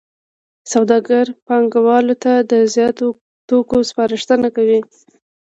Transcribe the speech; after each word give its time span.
سوداګر 0.73 1.25
پانګوالو 1.47 2.15
ته 2.23 2.31
د 2.51 2.53
زیاتو 2.73 3.07
توکو 3.47 3.77
سپارښتنه 3.89 4.47
کوي 4.55 4.79